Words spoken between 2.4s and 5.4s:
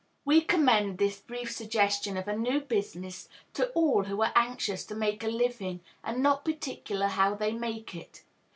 business to all who are anxious to make a